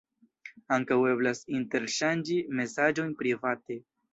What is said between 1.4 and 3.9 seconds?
interŝanĝi mesaĝojn private.